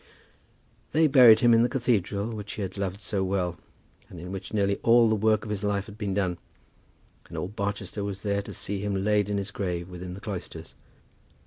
[0.93, 3.59] They buried him in the cathedral which he had loved so well,
[4.09, 6.39] and in which nearly all the work of his life had been done;
[7.29, 10.73] and all Barchester was there to see him laid in his grave within the cloisters.